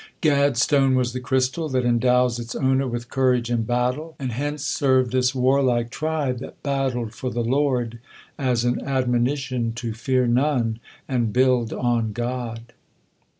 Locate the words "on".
11.71-12.13